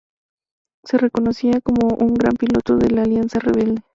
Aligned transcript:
Se 0.83 0.97
reconocía 0.97 1.61
como 1.61 1.89
un 1.95 2.15
gran 2.15 2.35
piloto 2.35 2.75
de 2.75 2.89
la 2.89 3.03
alianza 3.03 3.37
rebelde. 3.37 3.83